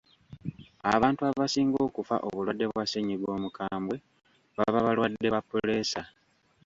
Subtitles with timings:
[0.93, 3.95] Abantu abasinga okufa obulwadde bwa ssennyiga omukambwe
[4.55, 6.01] baba balwadde ba puleesa.